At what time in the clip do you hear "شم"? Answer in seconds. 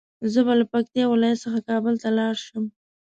2.45-2.65